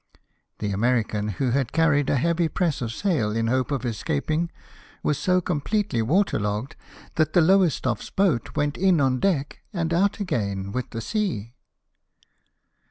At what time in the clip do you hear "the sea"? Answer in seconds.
10.89-11.53